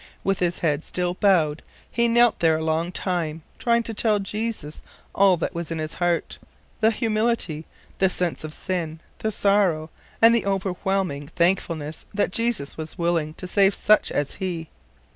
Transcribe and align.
With 0.23 0.39
his 0.39 0.61
head 0.61 0.83
still 0.83 1.13
bowed 1.13 1.61
he 1.91 2.07
knelt 2.07 2.39
there 2.39 2.57
a 2.57 2.63
long 2.63 2.91
time, 2.91 3.43
trying 3.59 3.83
to 3.83 3.93
tell 3.93 4.17
Jesus 4.17 4.81
all 5.13 5.37
that 5.37 5.53
was 5.53 5.69
in 5.69 5.77
his 5.77 5.93
heart: 5.93 6.39
the 6.79 6.89
humiliation; 6.89 7.65
the 7.99 8.09
sense 8.09 8.43
of 8.43 8.51
sin; 8.51 8.99
the 9.19 9.31
sorrow; 9.31 9.91
and 10.19 10.33
the 10.33 10.47
overwhelming 10.47 11.27
thankfulness 11.27 12.07
that 12.15 12.33
Christ 12.33 12.79
was 12.79 12.97
willing 12.97 13.35
to 13.35 13.47
save 13.47 13.75
such 13.75 14.11
as 14.11 14.33
he. 14.41 14.69